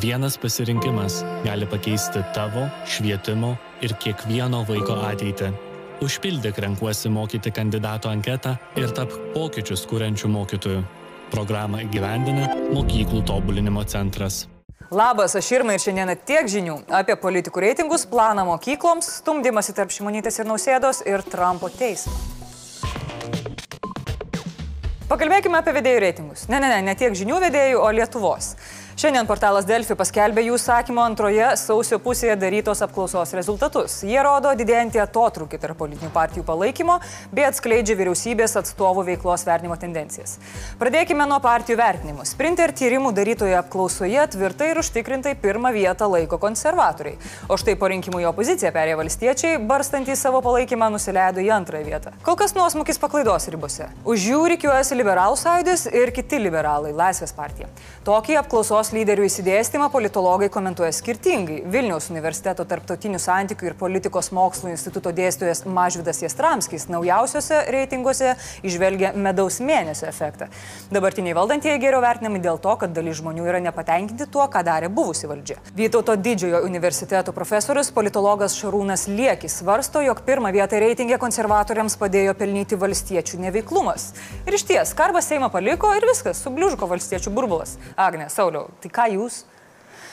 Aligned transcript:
Vienas 0.00 0.38
pasirinkimas 0.38 1.24
gali 1.44 1.66
pakeisti 1.66 2.22
tavo, 2.34 2.64
švietimo 2.88 3.50
ir 3.84 3.92
kiekvieno 4.00 4.62
vaiko 4.64 4.94
ateitį. 5.04 5.50
Užpildyk 6.00 6.56
renkuosi 6.64 7.12
mokyti 7.12 7.52
kandidato 7.52 8.08
anketą 8.08 8.54
ir 8.80 8.88
tap 8.96 9.12
pokyčius 9.34 9.84
kūrenčių 9.90 10.32
mokytojų. 10.32 10.80
Programą 11.32 11.84
įgyvendina 11.84 12.48
Mokyklų 12.72 13.20
tobulinimo 13.28 13.84
centras. 13.84 14.46
Labas, 14.88 15.36
aš 15.36 15.52
Irma 15.58 15.76
ir 15.76 15.84
šiandieną 15.84 16.16
tiek 16.24 16.48
žinių 16.48 16.82
apie 16.88 17.16
politikų 17.20 17.68
reitingus, 17.68 18.08
planą 18.08 18.48
mokykloms, 18.48 19.18
stumdymasi 19.20 19.76
tarp 19.76 19.92
Šimonytės 19.92 20.40
ir 20.40 20.48
Nausėdos 20.48 21.04
ir 21.04 21.20
Trumpo 21.28 21.68
teismą. 21.68 22.16
Pakalbėkime 25.12 25.58
apie 25.60 25.74
vedėjų 25.76 25.98
reitingus. 26.00 26.46
Ne, 26.48 26.56
ne, 26.56 26.70
ne, 26.72 26.78
ne 26.86 26.92
tiek 26.96 27.12
žinių 27.12 27.36
vedėjų, 27.42 27.80
o 27.84 27.88
Lietuvos. 27.92 28.54
Šiandien 29.02 29.26
portalas 29.26 29.64
Delfi 29.66 29.96
paskelbė 29.98 30.44
jų 30.46 30.54
sakymo 30.62 31.02
antroje 31.02 31.42
sausio 31.58 31.96
pusėje 31.98 32.36
darytos 32.38 32.84
apklausos 32.84 33.32
rezultatus. 33.34 33.96
Jie 34.06 34.20
rodo 34.22 34.52
didėjantį 34.54 35.00
atotrukį 35.02 35.58
tarp 35.58 35.80
politinių 35.80 36.10
partijų 36.14 36.44
palaikymo 36.46 37.00
bei 37.34 37.42
atskleidžia 37.48 37.96
vyriausybės 37.98 38.54
atstovų 38.60 39.02
veiklos 39.08 39.42
vertinimo 39.48 39.74
tendencijas. 39.74 40.36
Pradėkime 40.78 41.26
nuo 41.26 41.40
partijų 41.42 41.80
vertinimų. 41.80 42.26
Sprinter 42.30 42.70
tyrimų 42.78 43.10
darytoje 43.16 43.56
apklausoje 43.58 44.28
tvirtai 44.36 44.68
ir 44.70 44.80
užtikrintai 44.84 45.34
pirmą 45.34 45.74
vietą 45.74 46.06
laiko 46.12 46.38
konservatoriai. 46.38 47.18
O 47.50 47.58
štai 47.58 47.74
po 47.80 47.90
rinkimų 47.90 48.22
į 48.22 48.30
opoziciją 48.30 48.70
perėjo 48.70 49.02
valstiečiai, 49.02 49.58
barstantys 49.58 50.22
savo 50.22 50.44
palaikymą 50.46 50.92
nusileido 50.94 51.42
į 51.42 51.50
antrąją 51.58 51.88
vietą. 51.90 52.14
Kol 52.22 52.38
kas 52.38 52.54
nuosmukis 52.54 53.02
paklaidos 53.02 53.50
ribose. 53.50 53.90
Už 54.06 54.30
jų 54.30 54.46
reikiuojasi 54.54 55.02
liberalų 55.02 55.42
sąjūdis 55.42 55.88
ir 55.90 56.14
kiti 56.14 56.38
liberalai- 56.46 56.94
Laisvės 57.02 57.34
partija. 57.34 57.66
Tokį 58.06 58.38
apklausos 58.44 58.91
lyderių 58.94 59.24
įsidėstymą 59.28 59.88
politologai 59.92 60.48
komentuoja 60.52 60.92
skirtingai. 60.94 61.62
Vilniaus 61.72 62.10
universiteto 62.12 62.64
tarptautinių 62.68 63.18
santykių 63.22 63.70
ir 63.70 63.76
politikos 63.80 64.30
mokslų 64.34 64.72
instituto 64.72 65.12
dėstytojas 65.16 65.64
Mažvidas 65.66 66.22
Jastramskis 66.22 66.88
naujausiuose 66.92 67.62
reitinguose 67.72 68.34
išvelgia 68.62 69.12
medaus 69.16 69.60
mėnesio 69.64 70.08
efektą. 70.10 70.48
Dabartiniai 70.92 71.36
valdantieji 71.38 71.80
geriau 71.82 72.02
vertinami 72.04 72.42
dėl 72.44 72.60
to, 72.62 72.74
kad 72.80 72.92
dalis 72.96 73.20
žmonių 73.20 73.48
yra 73.48 73.62
nepatenkinti 73.64 74.28
tuo, 74.32 74.44
ką 74.52 74.64
darė 74.66 74.90
buvusi 74.92 75.30
valdžia. 75.30 75.58
Vytauto 75.78 76.16
didžiojo 76.16 76.62
universiteto 76.66 77.32
profesorius 77.36 77.92
politologas 77.94 78.58
Šarūnas 78.60 79.08
Liekis 79.08 79.58
svarsto, 79.62 80.02
jog 80.04 80.20
pirmą 80.26 80.52
vietą 80.52 80.80
reitingė 80.82 81.20
konservatoriams 81.22 81.96
padėjo 82.00 82.36
pelnyti 82.38 82.78
valstiečių 82.78 83.40
neveiklumas. 83.46 84.10
Ir 84.46 84.58
iš 84.58 84.66
ties, 84.68 84.94
Karbas 84.98 85.30
Seimą 85.30 85.48
paliko 85.52 85.92
ir 85.96 86.04
viskas, 86.08 86.42
subliužko 86.44 86.88
valstiečių 86.90 87.32
burbulas. 87.34 87.76
Agne, 87.96 88.28
Sauliau, 88.32 88.68
Tai 88.82 88.90
ką 88.92 89.08
jūs? 89.14 89.42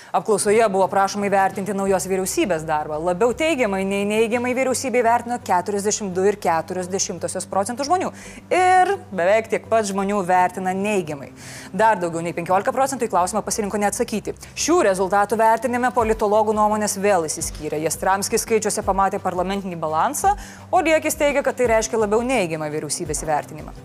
Apklausoje 0.09 0.65
buvo 0.73 0.87
prašoma 0.89 1.27
įvertinti 1.27 1.73
naujos 1.77 2.07
vyriausybės 2.09 2.63
darbą. 2.65 2.97
Labiau 2.97 3.29
teigiamai 3.37 3.83
nei 3.85 4.07
neigiamai 4.09 4.55
vyriausybė 4.57 5.03
vertino 5.05 5.37
42,4 5.45 7.43
procentų 7.51 7.85
žmonių. 7.85 8.09
Ir 8.49 8.95
beveik 9.13 9.51
tiek 9.51 9.67
pat 9.69 9.85
žmonių 9.85 10.23
vertina 10.25 10.73
neigiamai. 10.73 11.29
Dar 11.69 12.01
daugiau 12.01 12.25
nei 12.25 12.33
15 12.33 12.73
procentų 12.73 13.05
į 13.05 13.13
klausimą 13.13 13.43
pasirinko 13.45 13.77
neatsakyti. 13.85 14.33
Šių 14.57 14.79
rezultatų 14.89 15.37
vertinime 15.37 15.93
politologų 15.93 16.57
nuomonės 16.57 16.97
vėl 16.97 17.29
įsiskyrė. 17.29 17.77
Jastramskis 17.85 18.47
skaičiuose 18.47 18.81
pamatė 18.87 19.21
parlamentinį 19.21 19.77
balansą, 19.77 20.33
o 20.73 20.81
Liekis 20.81 21.21
teigia, 21.21 21.45
kad 21.45 21.53
tai 21.59 21.69
reiškia 21.69 22.01
labiau 22.01 22.25
neigiamą 22.25 22.71
vyriausybės 22.73 23.21
įvertinimą. 23.27 23.77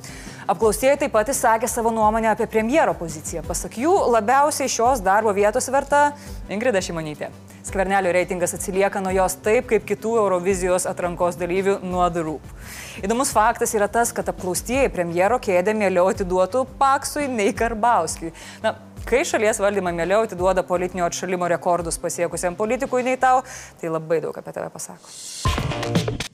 Apklausėjai 0.45 0.99
taip 1.01 1.13
pat 1.15 1.31
įsakė 1.33 1.69
savo 1.71 1.89
nuomonę 1.95 2.29
apie 2.29 2.45
premjero 2.51 2.93
poziciją. 2.99 3.41
Pasak 3.49 3.79
jų, 3.81 3.93
labiausiai 4.13 4.69
šios 4.69 5.01
darbo 5.05 5.33
vietos 5.33 5.71
verta 5.73 6.11
Ingrida 6.53 6.83
Šimonytė. 6.85 7.31
Skvernelio 7.65 8.13
reitingas 8.13 8.53
atsilieka 8.59 9.01
nuo 9.01 9.15
jos 9.15 9.39
taip, 9.41 9.71
kaip 9.71 9.87
kitų 9.89 10.19
Eurovizijos 10.21 10.85
atrankos 10.91 11.39
dalyvių 11.41 11.79
nuo 11.89 12.05
The 12.13 12.27
Roop. 12.27 12.53
Įdomus 13.01 13.33
faktas 13.33 13.73
yra 13.79 13.89
tas, 13.89 14.13
kad 14.13 14.29
apklaustieji 14.29 14.93
premjero 14.93 15.41
kėdę 15.41 15.73
mieliau 15.81 16.11
atiduotų 16.13 16.67
Paksui 16.77 17.25
nei 17.33 17.57
Karbauskiui. 17.57 18.35
Na, 18.61 18.77
kai 19.09 19.25
šalies 19.25 19.65
valdymą 19.65 19.97
mieliau 19.97 20.29
atiduoda 20.29 20.67
politinio 20.69 21.09
atšalimo 21.09 21.49
rekordus 21.57 21.97
pasiekusiam 22.05 22.61
politikui 22.61 23.01
nei 23.09 23.17
tau, 23.17 23.41
tai 23.81 23.97
labai 23.97 24.21
daug 24.29 24.45
apie 24.45 24.53
tave 24.53 24.69
pasako. 24.77 26.34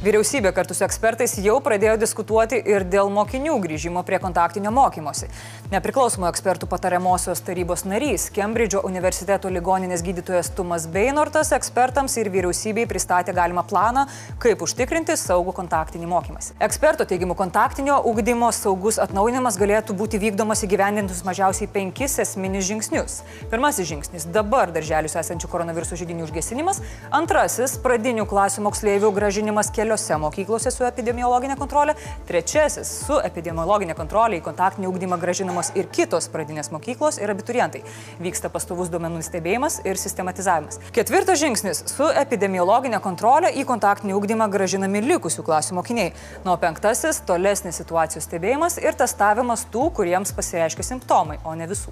Vyriausybė 0.00 0.54
kartu 0.56 0.72
su 0.72 0.80
ekspertais 0.86 1.34
jau 1.44 1.58
pradėjo 1.60 1.98
diskutuoti 2.00 2.56
ir 2.72 2.86
dėl 2.88 3.10
mokinių 3.12 3.58
grįžimo 3.60 4.00
prie 4.08 4.16
kontaktinio 4.16 4.70
mokymosi. 4.72 5.26
Nepriklausomų 5.68 6.24
ekspertų 6.30 6.64
patariamosios 6.70 7.42
tarybos 7.44 7.82
narys, 7.84 8.30
Kembridžo 8.32 8.80
universiteto 8.88 9.50
ligoninės 9.52 10.00
gydytojas 10.00 10.48
Tumas 10.56 10.86
Beinortas 10.88 11.52
ekspertams 11.52 12.16
ir 12.16 12.30
vyriausybei 12.32 12.86
pristatė 12.88 13.34
galimą 13.36 13.66
planą, 13.68 14.06
kaip 14.40 14.64
užtikrinti 14.64 15.18
saugų 15.20 15.52
kontaktinį 15.58 16.08
mokymasi. 16.08 16.56
Eksperto 16.64 17.04
teigimu, 17.04 17.36
kontaktinio 17.36 18.00
ugdymo 18.08 18.48
saugus 18.56 18.96
atnaujinimas 19.04 19.60
galėtų 19.60 19.98
būti 20.00 20.22
vykdomas 20.24 20.64
įgyvendintus 20.64 21.20
mažiausiai 21.28 21.68
penkis 21.68 22.16
esminius 22.24 22.64
žingsnius. 22.70 23.18
Pirmasis 23.52 23.92
žingsnis- 23.92 24.24
dabar 24.38 24.72
darželius 24.72 25.20
esančių 25.20 25.52
koronaviruso 25.52 25.92
žydinių 25.92 26.24
užgesinimas. 26.24 26.80
Antrasis- 27.12 27.76
pradinių 27.84 28.24
klasių 28.24 28.64
moksleivių 28.64 29.12
gražinimas 29.12 29.68
kelių 29.68 29.89
keliose 29.90 30.16
mokyklose 30.22 30.70
su 30.70 30.84
epidemiologinė 30.86 31.56
kontrolė. 31.58 31.96
Trečiasis- 32.28 32.88
su 33.06 33.16
epidemiologinė 33.18 33.94
kontrolė 33.98 34.38
į 34.38 34.42
kontaktinį 34.46 34.86
ūkdymą 34.86 35.18
gražinamos 35.18 35.72
ir 35.74 35.88
kitos 35.90 36.28
pradinės 36.28 36.70
mokyklos 36.70 37.18
ir 37.18 37.30
abiturientai. 37.30 37.82
Vyksta 38.20 38.50
pastovus 38.50 38.88
duomenų 38.88 39.22
stebėjimas 39.22 39.80
ir 39.84 39.96
sistematizavimas. 39.96 40.78
Ketvirtas 40.92 41.40
žingsnis- 41.40 41.82
su 41.96 42.04
epidemiologinė 42.04 43.00
kontrolė 43.00 43.50
į 43.52 43.64
kontaktinį 43.64 44.14
ūkdymą 44.14 44.50
gražinami 44.50 45.02
likusių 45.02 45.42
klasių 45.42 45.72
mokiniai. 45.82 46.12
Nuo 46.44 46.56
penktasis- 46.56 47.20
tolesnis 47.26 47.82
situacijos 47.82 48.28
stebėjimas 48.28 48.78
ir 48.78 48.92
testavimas 48.92 49.66
tų, 49.72 49.90
kuriems 49.92 50.32
pasireiškia 50.32 50.84
simptomai, 50.84 51.38
o 51.44 51.54
ne 51.54 51.66
visų. 51.66 51.90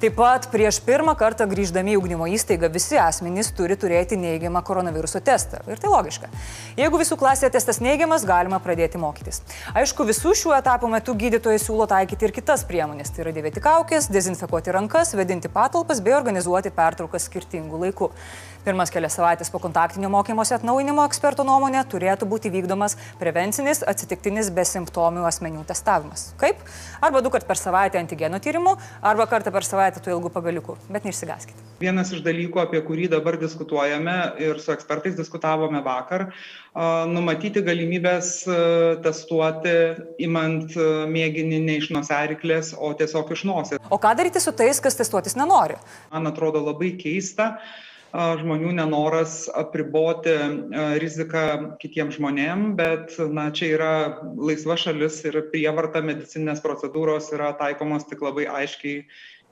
Taip 0.00 0.14
pat 0.16 0.46
prieš 0.48 0.78
pirmą 0.80 1.12
kartą 1.12 1.44
grįždami 1.44 1.92
į 1.92 1.98
ugdymo 2.00 2.24
įstaigą 2.32 2.70
visi 2.72 2.96
asmenys 2.96 3.50
turi 3.52 3.74
turėti 3.76 4.16
neigiamą 4.16 4.62
koronaviruso 4.64 5.20
testą. 5.20 5.58
Ir 5.68 5.76
tai 5.82 5.90
logiška. 5.92 6.30
Jeigu 6.78 7.00
visų 7.02 7.18
klasėje 7.20 7.50
testas 7.52 7.82
neigiamas, 7.84 8.24
galima 8.24 8.62
pradėti 8.64 8.96
mokytis. 8.96 9.42
Aišku, 9.76 10.06
visų 10.08 10.32
šių 10.40 10.54
etapų 10.56 10.88
metu 10.94 11.12
gydytojai 11.20 11.60
siūlo 11.60 11.84
taikyti 11.90 12.30
ir 12.30 12.32
kitas 12.38 12.64
priemonės. 12.64 13.12
Tai 13.12 13.26
yra 13.26 13.34
dėvėti 13.36 13.60
kaukės, 13.60 14.08
dezinfekuoti 14.08 14.72
rankas, 14.72 15.12
vedinti 15.20 15.52
patalpas 15.52 16.00
bei 16.00 16.16
organizuoti 16.16 16.72
pertraukas 16.72 17.28
skirtingų 17.28 17.82
laikų. 17.84 18.08
Pirmas 18.60 18.90
kelias 18.92 19.14
savaitės 19.16 19.48
po 19.48 19.56
kontaktinio 19.56 20.10
mokymosi 20.12 20.52
atnaujinimo 20.52 21.06
ekspertų 21.08 21.46
nuomonė 21.48 21.80
turėtų 21.88 22.26
būti 22.28 22.50
vykdomas 22.52 22.92
prevencinis 23.16 23.80
atsitiktinis 23.88 24.50
besimptomių 24.52 25.24
asmenių 25.24 25.64
testavimas. 25.68 26.26
Kaip? 26.40 26.60
Arba 27.00 27.22
du 27.24 27.32
kart 27.32 27.48
per 27.48 27.56
savaitę 27.56 27.96
antigenų 28.02 28.42
tyrimų, 28.44 28.74
arba 29.00 29.24
kartą 29.32 29.48
per 29.54 29.64
savaitę 29.64 29.89
tų 29.98 30.14
ilgų 30.14 30.30
pagaliukų. 30.36 30.76
Bet 30.94 31.08
neišsigaskite. 31.08 31.58
Vienas 31.82 32.14
iš 32.14 32.22
dalykų, 32.22 32.62
apie 32.62 32.84
kurį 32.86 33.08
dabar 33.10 33.40
diskutuojame 33.40 34.16
ir 34.38 34.62
su 34.62 34.70
ekspertais 34.70 35.18
diskutavome 35.18 35.82
vakar, 35.82 36.28
numatyti 37.10 37.64
galimybės 37.66 38.32
testuoti, 39.02 39.76
imant 40.22 40.78
mėginį 41.10 41.62
ne 41.66 41.78
iš 41.82 41.90
nosiariklės, 41.96 42.76
o 42.78 42.94
tiesiog 42.94 43.34
iš 43.34 43.46
nosies. 43.50 43.84
O 43.90 43.98
ką 43.98 44.14
daryti 44.14 44.38
su 44.38 44.54
tais, 44.54 44.78
kas 44.78 45.00
testuotis 45.00 45.34
nenori? 45.40 45.80
Man 46.14 46.30
atrodo 46.30 46.62
labai 46.62 46.94
keista 47.00 47.56
žmonių 48.10 48.72
nenoras 48.74 49.44
apriboti 49.54 50.32
riziką 50.98 51.76
kitiem 51.78 52.10
žmonėm, 52.10 52.72
bet 52.78 53.14
na, 53.30 53.48
čia 53.54 53.68
yra 53.76 53.92
laisva 54.34 54.74
šalis 54.74 55.20
ir 55.30 55.38
prievarta 55.52 56.02
medicinės 56.02 56.62
procedūros 56.64 57.30
yra 57.36 57.52
taikomos 57.60 58.08
tik 58.10 58.24
labai 58.26 58.48
aiškiai 58.50 59.04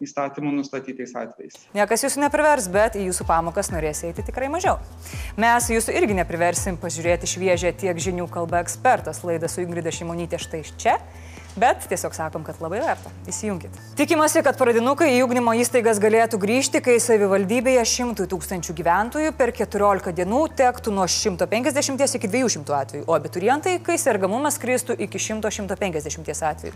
įstatymų 0.05 0.53
nustatytais 0.61 1.15
atvejais. 1.19 1.57
Niekas 1.77 2.05
jūsų 2.07 2.23
neprivers, 2.25 2.69
bet 2.73 2.99
į 2.99 3.09
jūsų 3.09 3.27
pamokas 3.29 3.73
norės 3.75 4.05
eiti 4.09 4.25
tikrai 4.27 4.51
mažiau. 4.53 4.79
Mes 5.41 5.71
jūsų 5.73 5.97
irgi 5.99 6.19
nepriversim 6.19 6.79
pažiūrėti 6.81 7.31
šviežią 7.31 7.75
tiek 7.79 7.99
žinių 8.09 8.29
kalba 8.33 8.63
ekspertas. 8.65 9.25
Laida 9.27 9.51
su 9.51 9.65
Ingrida 9.65 9.93
Šimonytė 9.95 10.41
štai 10.43 10.63
čia 10.79 10.99
bet 11.61 11.87
tiesiog 11.91 12.15
sakom, 12.17 12.45
kad 12.47 12.61
labai 12.63 12.81
verta. 12.83 13.11
Įsijunkit. 13.29 13.75
Tikimasi, 13.99 14.43
kad 14.47 14.59
pradinukai 14.61 15.11
į 15.17 15.23
ugdymo 15.27 15.55
įstaigas 15.59 16.01
galėtų 16.03 16.41
grįžti, 16.43 16.81
kai 16.85 16.97
savivaldybėje 17.03 17.85
100 17.89 18.29
tūkstančių 18.31 18.77
gyventojų 18.79 19.35
per 19.39 19.53
14 19.57 20.15
dienų 20.17 20.43
tektų 20.59 20.95
nuo 20.95 21.07
150 21.11 22.19
iki 22.19 22.31
200 22.33 22.77
atvejų, 22.79 23.05
o 23.07 23.17
abiturientai, 23.19 23.79
kai 23.85 23.99
sergamumas 24.01 24.61
kristų 24.63 24.97
iki 25.09 25.21
100-150 25.23 26.45
atvejų. 26.53 26.75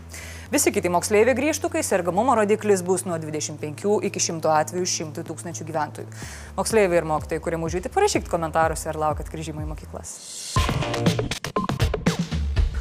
Visi 0.53 0.73
kiti 0.75 0.91
moksleiviai 0.93 1.37
grįžtų, 1.37 1.71
kai 1.73 1.85
sergamumo 1.85 2.35
rodiklis 2.39 2.83
bus 2.85 3.07
nuo 3.07 3.19
25 3.21 3.99
iki 4.09 4.25
100 4.27 4.53
atvejų 4.59 4.89
100 4.97 5.25
tūkstančių 5.29 5.69
gyventojų. 5.69 6.19
Moksleiviai 6.59 7.01
ir 7.01 7.09
mokytojai, 7.09 7.43
kurie 7.43 7.61
mūžyti, 7.61 7.93
parašykit 7.93 8.31
komentaruose, 8.31 8.91
ar 8.91 9.01
laukat 9.07 9.31
grįžimo 9.33 9.63
į 9.63 9.71
mokyklas. 9.73 11.42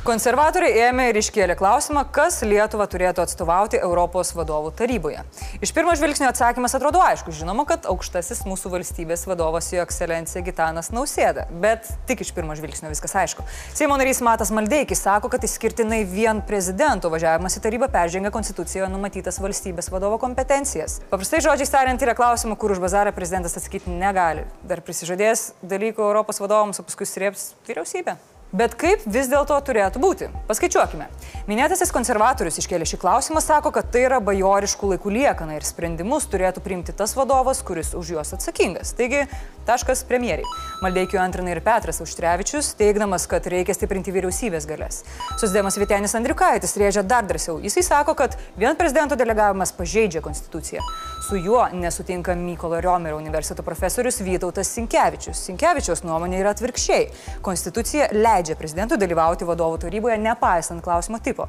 Konservatoriai 0.02 0.88
ėmė 0.88 1.04
ir 1.12 1.18
iškėlė 1.20 1.54
klausimą, 1.54 2.00
kas 2.10 2.40
Lietuvą 2.42 2.88
turėtų 2.90 3.22
atstovauti 3.22 3.78
Europos 3.78 4.32
vadovų 4.34 4.72
taryboje. 4.74 5.20
Iš 5.62 5.70
pirmo 5.76 5.92
žvilgsnio 5.94 6.26
atsakymas 6.26 6.74
atrodo 6.74 6.98
aišku. 7.06 7.30
Žinoma, 7.30 7.62
kad 7.68 7.86
aukštasis 7.86 8.40
mūsų 8.42 8.72
valstybės 8.72 9.22
vadovas 9.30 9.68
jo 9.70 9.84
ekscelencija 9.84 10.42
Gitanas 10.42 10.90
Nausėda. 10.90 11.44
Bet 11.62 11.86
tik 12.10 12.24
iš 12.26 12.32
pirmo 12.34 12.56
žvilgsnio 12.58 12.90
viskas 12.90 13.14
aišku. 13.22 13.46
Seimo 13.78 13.94
narys 14.00 14.18
Matas 14.26 14.50
Maldeikis 14.50 15.04
sako, 15.06 15.30
kad 15.30 15.46
išskirtinai 15.46 16.02
vien 16.10 16.42
prezidento 16.50 17.06
važiavimas 17.14 17.60
į 17.60 17.64
tarybą 17.68 17.86
peržengia 17.94 18.34
konstitucijoje 18.34 18.90
numatytas 18.90 19.38
valstybės 19.38 19.92
vadovo 19.94 20.18
kompetencijas. 20.18 20.98
Paprastai 21.14 21.44
žodžiais 21.46 21.70
tariant, 21.70 22.02
yra 22.02 22.18
klausimų, 22.18 22.58
kur 22.58 22.74
už 22.74 22.82
bazarą 22.82 23.14
prezidentas 23.14 23.54
atsakyti 23.54 23.94
negali. 24.02 24.48
Dar 24.66 24.82
prisižadės 24.82 25.52
dalykų 25.62 26.08
Europos 26.10 26.42
vadovams, 26.42 26.82
o 26.82 26.90
paskui 26.90 27.06
srėps 27.06 27.52
vyriausybė. 27.70 28.18
Bet 28.52 28.74
kaip 28.76 29.00
vis 29.08 29.30
dėlto 29.32 29.56
turėtų 29.64 30.00
būti? 30.02 30.26
Paskaičiuokime. 30.44 31.06
Minėtasis 31.48 31.88
konservatorius 31.94 32.58
iškėlė 32.60 32.84
šį 32.84 32.98
klausimą, 33.00 33.40
sako, 33.40 33.70
kad 33.72 33.88
tai 33.88 34.02
yra 34.04 34.18
bajoriškų 34.20 34.90
laikų 34.90 35.12
liekana 35.14 35.56
ir 35.56 35.64
sprendimus 35.64 36.28
turėtų 36.28 36.60
priimti 36.60 36.92
tas 36.92 37.16
vadovas, 37.16 37.62
kuris 37.64 37.94
už 37.96 38.10
juos 38.12 38.34
atsakingas. 38.36 38.92
Taigi, 38.98 39.22
taškas 39.64 40.02
premjeriai. 40.04 40.44
Maldeikiu 40.84 41.20
antrina 41.22 41.54
ir 41.54 41.62
Petras 41.64 42.02
Auštrevičius, 42.04 42.74
teikdamas, 42.76 43.24
kad 43.30 43.48
reikia 43.48 43.72
stiprinti 43.72 44.12
vyriausybės 44.12 44.68
galės. 44.68 45.00
Susdėmas 45.40 45.80
Vitenis 45.80 46.12
Andriukaitis 46.18 46.76
rėžia 46.76 47.06
dar 47.08 47.24
drąsiau. 47.24 47.56
Jisai 47.64 47.86
sako, 47.88 48.12
kad 48.20 48.36
vien 48.60 48.76
prezidento 48.76 49.16
delegavimas 49.16 49.72
pažeidžia 49.78 50.20
konstituciją. 50.20 50.84
Su 51.24 51.40
juo 51.40 51.64
nesutinka 51.72 52.36
Mykolo 52.36 52.82
Riomerio 52.84 53.16
universiteto 53.16 53.64
profesorius 53.64 54.20
Vytautas 54.20 54.68
Sinkevičius. 54.76 55.40
Sinkevičiaus 55.48 56.04
nuomonė 56.04 56.42
yra 56.42 56.52
atvirkščiai. 56.52 57.08
Konstitucija 57.46 58.10
leidžia 58.12 58.41
leidžia 58.42 58.58
prezidentui 58.58 58.98
dalyvauti 58.98 59.46
vadovų 59.46 59.78
taryboje, 59.86 60.18
nepaisant 60.18 60.82
klausimo 60.82 61.20
tipo. 61.22 61.46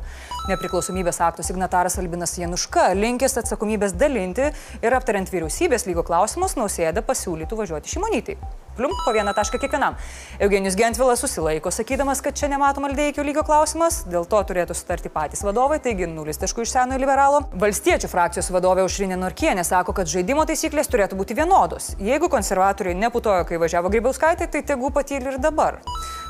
Nepriklausomybės 0.50 1.22
akto 1.26 1.46
signataras 1.46 1.98
Albinas 1.98 2.38
Januška 2.38 2.92
linkęs 2.94 3.40
atsakomybės 3.42 3.98
dalinti 3.98 4.52
ir 4.84 5.00
aptariant 5.00 5.32
vyriausybės 5.34 5.88
lygo 5.90 6.06
klausimus, 6.06 6.58
nausėda 6.60 7.02
pasiūlytų 7.02 7.64
važiuoti 7.64 7.98
šimonytai. 7.98 8.38
Plium, 8.78 8.92
po 9.06 9.14
vieną 9.14 9.34
tašką 9.34 9.60
kiekvienam. 9.62 9.96
Eugenijus 10.40 10.76
Gentvilas 10.76 11.20
susilaiko, 11.20 11.72
sakydamas, 11.72 12.22
kad 12.26 12.34
čia 12.34 12.48
nematoma 12.50 12.88
aldėjikio 12.90 13.22
lygio 13.22 13.44
klausimas, 13.46 14.00
dėl 14.10 14.26
to 14.26 14.40
turėtų 14.50 14.74
sutarti 14.74 15.12
patys 15.14 15.44
vadovai, 15.46 15.78
taigi 15.78 16.08
nulis 16.10 16.42
taškų 16.42 16.66
iš 16.66 16.74
senojo 16.74 16.98
liberalo. 17.04 17.44
Valstiečių 17.54 18.10
frakcijos 18.10 18.50
vadovė 18.56 18.82
Aušrinė 18.88 19.20
Norkienė 19.22 19.62
sako, 19.68 19.94
kad 19.94 20.10
žaidimo 20.10 20.48
taisyklės 20.50 20.90
turėtų 20.90 21.20
būti 21.20 21.38
vienodos. 21.38 21.92
Jeigu 22.02 22.32
konservatoriai 22.34 22.98
neputojo, 22.98 23.46
kai 23.46 23.62
važiavo 23.62 23.94
Grybauskaitė, 23.94 24.50
tai 24.50 24.64
tegu 24.66 24.90
patyli 24.90 25.36
ir 25.36 25.38
dabar. 25.38 25.78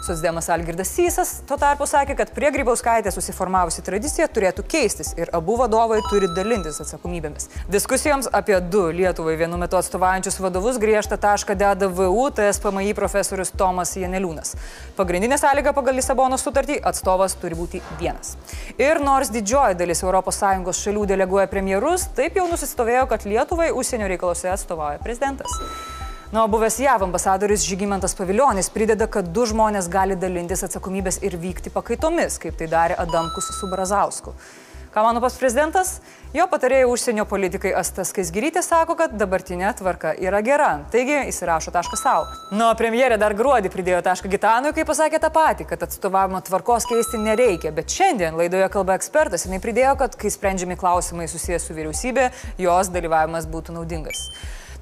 Sosdemas 0.04 0.50
Algirdas 0.52 0.92
Sysas 0.92 1.30
tuo 1.48 1.56
tarpu 1.56 1.88
sakė, 1.88 2.18
kad 2.20 2.34
prie 2.36 2.52
Grybauskaitės 2.52 3.16
susiformavusi 3.16 3.86
tradicija 3.88 4.28
turėtų 4.28 4.68
keistis 4.68 5.14
ir 5.16 5.32
abu 5.32 5.56
vadovai 5.62 6.02
turi 6.10 6.28
dalintis 6.36 6.82
atsakomybėmis. 6.84 7.48
Diskusijoms 7.72 8.28
apie 8.36 8.60
du 8.68 8.90
Lietuvai 8.92 9.38
vienu 9.40 9.56
metu 9.62 9.80
atstovaujančius 9.80 10.42
vadovus 10.44 10.82
griežtą 10.84 11.16
tašką 11.24 11.56
deda 11.56 11.88
VU 11.88 12.33
TSPMI 12.36 12.94
profesorius 12.98 13.52
Tomas 13.58 13.96
Janeliūnas. 13.98 14.56
Pagrindinė 14.98 15.38
sąlyga 15.42 15.74
pagal 15.74 15.96
Lisabono 16.00 16.38
sutartį- 16.42 16.80
atstovas 16.92 17.36
turi 17.40 17.56
būti 17.56 17.82
vienas. 18.00 18.36
Ir 18.78 19.00
nors 19.00 19.30
didžioji 19.30 19.78
dalis 19.78 20.04
ES 20.04 20.84
šalių 20.84 21.06
deleguoja 21.08 21.48
premjerus, 21.48 22.08
taip 22.16 22.36
jau 22.36 22.48
nusistovėjo, 22.48 23.08
kad 23.08 23.24
Lietuvai 23.24 23.72
užsienio 23.72 24.08
reikalose 24.08 24.50
atstovauja 24.50 25.00
prezidentas. 25.00 25.52
Na, 26.34 26.48
buvęs 26.48 26.80
JAV 26.80 27.04
ambasadorius 27.04 27.62
Žygimantas 27.62 28.16
Paviljonis 28.18 28.70
prideda, 28.74 29.06
kad 29.06 29.28
du 29.36 29.44
žmonės 29.46 29.86
gali 29.86 30.16
dalintis 30.18 30.64
atsakomybės 30.66 31.20
ir 31.22 31.36
vykti 31.38 31.70
pakaitomis, 31.70 32.40
kaip 32.42 32.58
tai 32.58 32.66
darė 32.72 32.96
Adamkus 32.98 33.52
su 33.60 33.70
Brazausku. 33.70 34.34
Ką 34.94 35.04
mano 35.04 35.22
pas 35.22 35.34
prezidentas? 35.42 35.96
Jo 36.38 36.44
patarėjai 36.46 36.86
užsienio 36.86 37.24
politikai 37.26 37.72
Astas 37.74 38.12
Kaisgirytė 38.14 38.62
sako, 38.62 38.94
kad 39.00 39.16
dabartinė 39.18 39.72
tvarka 39.80 40.12
yra 40.22 40.44
gera. 40.46 40.68
Taigi 40.94 41.16
įsirašo 41.32 41.74
tašką 41.74 41.98
savo. 41.98 42.28
Nu, 42.54 42.68
premjerė 42.78 43.18
dar 43.18 43.34
gruodį 43.34 43.74
pridėjo 43.74 44.04
tašką 44.06 44.30
Gitanui, 44.30 44.70
kai 44.78 44.86
pasakė 44.86 45.18
tą 45.24 45.34
patį, 45.34 45.66
kad 45.72 45.88
atstovavimo 45.88 46.44
tvarkos 46.46 46.86
keisti 46.86 47.18
nereikia. 47.18 47.74
Bet 47.74 47.90
šiandien 47.90 48.38
laidoje 48.38 48.70
kalba 48.76 49.00
ekspertas, 49.02 49.48
jinai 49.48 49.64
pridėjo, 49.66 49.96
kad 50.04 50.14
kai 50.14 50.30
sprendžiami 50.30 50.78
klausimai 50.78 51.26
susijęs 51.32 51.66
su 51.66 51.74
vyriausybė, 51.74 52.30
jos 52.62 52.94
dalyvavimas 52.94 53.50
būtų 53.50 53.80
naudingas. 53.80 54.28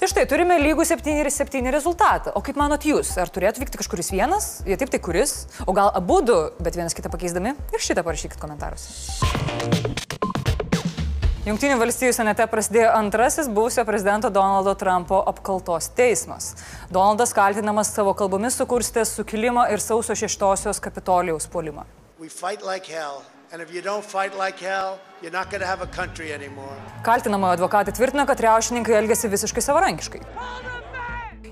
Tai 0.02 0.08
štai 0.10 0.24
turime 0.26 0.56
lygų 0.58 0.82
7 0.82 1.12
ir 1.14 1.28
7 1.30 1.68
rezultatą. 1.70 2.32
O 2.34 2.40
kaip 2.42 2.58
manot 2.58 2.82
jūs, 2.90 3.12
ar 3.22 3.30
turėtų 3.30 3.62
vykti 3.62 3.78
kažkuris 3.78 4.08
vienas? 4.10 4.48
Jei 4.66 4.74
taip, 4.74 4.90
tai 4.90 4.98
kuris? 4.98 5.44
O 5.70 5.76
gal 5.78 5.92
abu 5.94 6.18
du, 6.26 6.38
bet 6.58 6.74
vienas 6.74 6.98
kitą 6.98 7.12
pakeisdami? 7.14 7.54
Ir 7.70 7.84
šitą 7.86 8.02
parašykit 8.08 8.42
komentaruose. 8.42 8.90
Junktinių 11.46 11.78
valstybių 11.78 12.18
senate 12.18 12.50
prasidėjo 12.50 12.90
antrasis 12.98 13.46
buvusio 13.46 13.86
prezidento 13.86 14.34
Donaldo 14.34 14.74
Trumpo 14.74 15.22
apkaltos 15.22 15.94
teismas. 15.94 16.56
Donaldas 16.90 17.38
kaltinamas 17.38 17.94
savo 17.94 18.18
kalbomis 18.18 18.58
sukurstęs 18.58 19.14
sukilimą 19.22 19.70
ir 19.70 19.86
sausio 19.86 20.18
šeštosios 20.18 20.82
kapitolijaus 20.82 21.46
puolimą. 21.46 21.86
Like 22.22 22.86
hell, 22.86 23.24
Kaltinamojo 27.02 27.56
advokatai 27.56 27.94
tvirtina, 27.98 28.28
kad 28.30 28.44
riaušininkai 28.46 28.94
elgesi 28.94 29.32
visiškai 29.32 29.64
savarankiškai. 29.66 30.22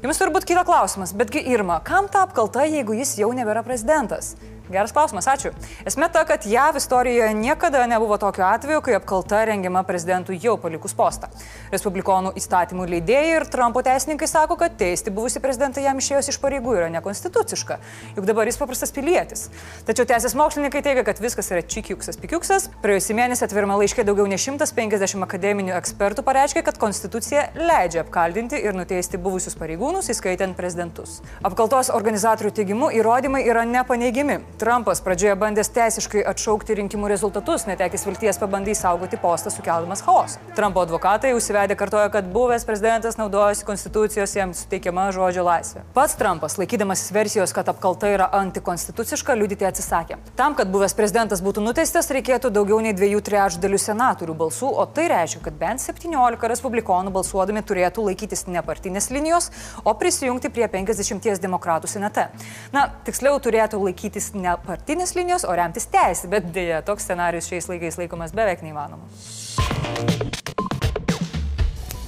Jums 0.04 0.22
turbūt 0.22 0.46
kyla 0.46 0.62
klausimas, 0.68 1.16
betgi 1.18 1.42
Irma, 1.50 1.80
kam 1.82 2.06
ta 2.08 2.22
apkalta, 2.28 2.68
jeigu 2.70 2.94
jis 3.00 3.16
jau 3.18 3.32
nebėra 3.34 3.66
prezidentas? 3.66 4.36
Geras 4.70 4.92
klausimas, 4.94 5.26
ačiū. 5.26 5.50
Esmė 5.90 6.12
ta, 6.14 6.22
kad 6.30 6.44
JAV 6.46 6.78
istorijoje 6.78 7.32
niekada 7.34 7.88
nebuvo 7.90 8.20
tokio 8.22 8.44
atveju, 8.46 8.84
kai 8.86 8.94
apkalta 9.00 9.40
rengiama 9.50 9.82
prezidentui 9.82 10.38
jau 10.44 10.60
palikus 10.62 10.94
postą. 10.94 11.32
Respublikonų 11.74 12.36
įstatymų 12.38 12.86
leidėjai 12.92 13.32
ir 13.40 13.46
Trumpo 13.50 13.82
teisininkai 13.82 14.28
sako, 14.30 14.60
kad 14.62 14.76
teisti 14.78 15.10
buvusi 15.10 15.42
prezidentą 15.42 15.82
jam 15.82 15.98
išėjus 15.98 16.30
iš 16.30 16.38
pareigų 16.44 16.76
yra 16.78 16.90
nekonstituciška, 16.94 17.80
juk 18.20 18.28
dabar 18.30 18.52
jis 18.52 18.60
paprastas 18.62 18.94
pilietis. 18.94 19.48
Tačiau 19.88 20.06
teisės 20.12 20.38
mokslininkai 20.38 20.84
teigia, 20.86 21.06
kad 21.08 21.18
viskas 21.24 21.50
yra 21.50 21.66
čikiuksas 21.66 22.22
pikiuksas. 22.22 22.70
Praėjusį 22.86 23.18
mėnesį 23.18 23.48
atvirame 23.48 23.80
laiškė 23.82 24.06
daugiau 24.06 24.30
nei 24.30 24.38
150 24.38 25.26
akademinių 25.26 25.74
ekspertų 25.80 26.28
pareiškė, 26.30 26.62
kad 26.70 26.78
konstitucija 26.78 27.48
leidžia 27.58 28.06
apkaltinti 28.06 28.62
ir 28.62 28.78
nuteisti 28.78 29.18
buvusius 29.18 29.58
pareigūnus, 29.58 30.14
įskaitant 30.14 30.54
prezidentus. 30.60 31.24
Apkaltos 31.42 31.90
organizatorių 31.90 32.54
teigimu 32.62 32.94
įrodymai 33.02 33.48
yra 33.50 33.66
nepaneigimi. 33.66 34.40
Trumpas 34.60 35.00
pradžioje 35.00 35.38
bandęs 35.40 35.70
teisiškai 35.72 36.20
atšaukti 36.28 36.76
rinkimų 36.76 37.08
rezultatus, 37.08 37.64
netekęs 37.64 38.02
vilties 38.04 38.40
pabandys 38.42 38.82
saugoti 38.84 39.16
postą 39.16 39.54
sukeldamas 39.54 40.02
chaosą. 40.04 40.42
Trumpo 40.58 40.82
advokatai 40.84 41.30
užsivedė 41.38 41.78
kartoja, 41.80 42.10
kad 42.12 42.28
buvęs 42.34 42.66
prezidentas 42.68 43.16
naudojasi 43.16 43.64
konstitucijos 43.64 44.34
jiems 44.36 44.66
suteikiama 44.66 45.06
žodžio 45.16 45.46
laisvė. 45.48 45.86
Pats 45.96 46.18
Trumpas, 46.20 46.58
laikydamasis 46.60 47.14
versijos, 47.16 47.54
kad 47.56 47.72
apkalta 47.72 48.10
yra 48.12 48.28
antikonstituciška, 48.36 49.38
liudyti 49.40 49.64
atsisakė. 49.70 50.18
Tam, 50.36 50.58
kad 50.60 50.68
buvęs 50.74 50.98
prezidentas 50.98 51.40
būtų 51.46 51.64
nuteistas, 51.64 52.12
reikėtų 52.12 52.52
daugiau 52.52 52.82
nei 52.84 52.92
dviejų 52.92 53.24
trečdalių 53.32 53.80
senatorių 53.80 54.36
balsų, 54.44 54.74
o 54.76 54.84
tai 54.92 55.08
reiškia, 55.14 55.40
kad 55.48 55.56
bent 55.64 55.86
17 55.86 56.52
respublikonų 56.52 57.16
balsuodami 57.16 57.64
turėtų 57.64 58.10
laikytis 58.10 58.44
ne 58.52 58.60
partinės 58.68 59.08
linijos, 59.08 59.54
o 59.88 59.96
prisijungti 59.96 60.52
prie 60.52 60.68
50 60.68 61.48
demokratų 61.48 61.88
senate. 61.96 62.28
Na, 62.76 62.90
tiksliau 63.08 63.40
turėtų 63.40 63.80
laikytis 63.88 64.34
ne 64.36 64.49
ne 64.50 64.58
partinės 64.66 65.16
linijos, 65.18 65.46
o 65.46 65.56
remtis 65.56 65.88
teisė, 65.92 66.30
bet 66.32 66.50
dėja, 66.56 66.84
toks 66.86 67.08
scenarius 67.08 67.50
šiais 67.50 67.70
laikais 67.70 68.00
laikomas 68.00 68.36
beveik 68.36 68.64
neįmanomas. 68.66 69.36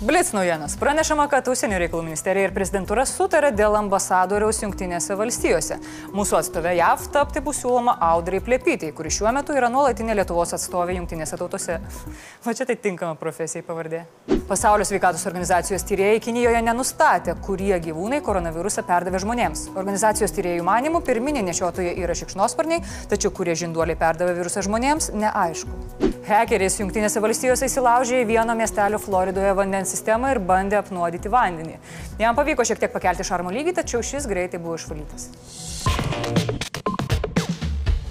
Blitz 0.01 0.31
naujienas. 0.33 0.73
Pranešama, 0.81 1.27
kad 1.29 1.45
Užsienio 1.51 1.77
reikalų 1.77 2.07
ministerija 2.07 2.47
ir 2.47 2.53
prezidentūra 2.55 3.03
sutarė 3.05 3.51
dėl 3.53 3.77
ambasadoriaus 3.77 4.63
Junktinėse 4.63 5.13
valstijose. 5.19 5.77
Mūsų 6.17 6.39
atstovė 6.39 6.73
JAV 6.79 7.05
tapti 7.13 7.45
bus 7.45 7.61
siūloma 7.61 7.99
Audrai 8.09 8.41
Plėpytai, 8.41 8.89
kuri 8.97 9.13
šiuo 9.13 9.29
metu 9.37 9.53
yra 9.53 9.69
nuolatinė 9.69 10.17
Lietuvos 10.17 10.57
atstovė 10.57 10.97
Junktinėse 10.97 11.37
tautose. 11.37 11.77
Va 12.47 12.57
čia 12.57 12.65
tai 12.65 12.81
tinkama 12.81 13.13
profesijai 13.21 13.67
pavardė. 13.67 14.07
Pasaulio 14.51 14.83
sveikatos 14.83 15.21
organizacijos 15.29 15.85
tyrėjai 15.87 16.17
Kinijoje 16.19 16.59
nenustatė, 16.65 17.37
kurie 17.45 17.71
gyvūnai 17.85 18.17
koronavirusą 18.25 18.81
perdavė 18.83 19.21
žmonėms. 19.23 19.61
Organizacijos 19.79 20.33
tyrėjų 20.35 20.65
manimų 20.67 20.99
pirminė 21.07 21.39
nešiotoje 21.47 21.93
yra 22.03 22.11
šikšnosparniai, 22.19 22.81
tačiau 23.07 23.31
kurie 23.37 23.55
žinduoliai 23.61 23.95
perdavė 24.01 24.33
virusą 24.41 24.65
žmonėms, 24.67 25.07
neaišku. 25.15 26.11
Hekeris 26.27 26.81
Junktinėse 26.81 27.23
valstijose 27.23 27.71
įsilaužė 27.71 28.19
į 28.25 28.27
vieno 28.33 28.57
miestelio 28.59 28.99
Floridoje 28.99 29.55
vandens 29.55 29.95
sistemą 29.95 30.35
ir 30.35 30.43
bandė 30.51 30.81
apnuodyti 30.81 31.31
vandenį. 31.31 31.79
Jam 32.19 32.35
pavyko 32.35 32.67
šiek 32.67 32.83
tiek 32.83 32.91
pakelti 32.91 33.23
šarmo 33.23 33.55
lygį, 33.55 33.77
tačiau 33.79 34.03
šis 34.03 34.27
greitai 34.27 34.59
buvo 34.59 34.75
išvalytas. 34.75 35.31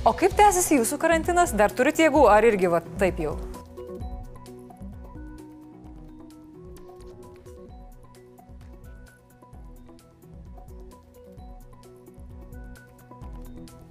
O 0.09 0.17
kaip 0.17 0.33
tęsiasi 0.41 0.81
jūsų 0.81 1.03
karantinas? 1.05 1.53
Dar 1.53 1.69
turite 1.69 2.09
jėgų 2.09 2.31
ar 2.33 2.49
irgi 2.49 2.73
va 2.73 2.81
taip 2.97 3.21
jau? 3.21 3.37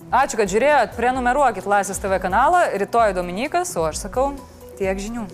Ačiū, 0.10 0.40
kad 0.40 0.50
žiūrėjot, 0.50 0.96
prenumeruokit 0.98 1.68
Laisvės 1.70 2.00
TV 2.02 2.18
kanalą, 2.18 2.64
rytoj 2.82 3.14
Dominikas, 3.14 3.76
o 3.78 3.84
aš 3.86 4.08
sakau 4.08 4.32
tiek 4.80 4.98
žinių. 4.98 5.28